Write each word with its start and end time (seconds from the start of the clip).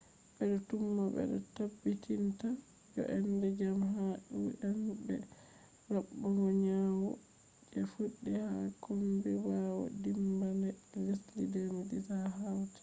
bedo 0.35 0.57
tuma 0.67 1.03
be 1.13 1.23
tabbitinta 1.55 2.47
jo’ende 2.93 3.47
jam 3.59 3.79
ha 3.93 4.05
un 4.67 4.75
be 5.03 5.15
rabugo 5.93 6.45
nyawu 6.63 7.07
je 7.71 7.81
fuddi 7.91 8.31
ha 8.45 8.51
kombi 8.83 9.31
bawo 9.45 9.81
dimmbande 10.01 10.69
lesdi 11.05 11.41
2010,ha 11.53 12.17
haiti 12.37 12.79